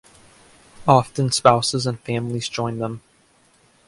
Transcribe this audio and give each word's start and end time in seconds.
Often 0.87 1.31
spouses 1.31 1.85
and 1.85 1.99
families 1.99 2.49
join 2.49 2.79
them. 2.79 3.01